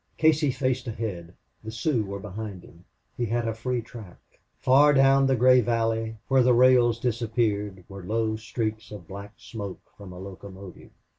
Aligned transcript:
Casey 0.17 0.49
faced 0.49 0.87
ahead. 0.87 1.35
The 1.63 1.69
Sioux 1.69 2.03
were 2.03 2.19
behind 2.19 2.63
him. 2.63 2.85
He 3.15 3.27
had 3.27 3.47
a 3.47 3.53
free 3.53 3.83
track. 3.83 4.17
Far 4.57 4.95
down 4.95 5.27
the 5.27 5.35
gray 5.35 5.61
valley, 5.61 6.17
where 6.27 6.41
the 6.41 6.55
rails 6.55 6.99
disappeared, 6.99 7.83
were 7.87 8.03
low 8.03 8.35
streaks 8.35 8.89
of 8.89 9.07
black 9.07 9.33
smoke 9.37 9.91
from 9.95 10.11
a 10.11 10.17
locomotive. 10.17 10.89